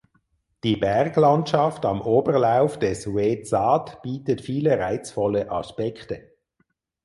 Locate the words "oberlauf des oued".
2.01-3.45